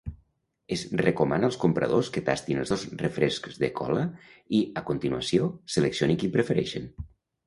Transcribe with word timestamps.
Es 0.75 0.83
recomana 0.99 1.45
als 1.49 1.57
compradors 1.65 2.07
que 2.15 2.23
tastin 2.29 2.61
els 2.61 2.71
dos 2.73 2.85
refrescs 3.01 3.59
de 3.65 3.69
cola 3.81 4.05
i, 4.61 4.63
a 4.81 4.83
continuació, 4.89 5.51
seleccionin 5.75 6.19
quin 6.25 6.33
prefereixen. 6.37 6.89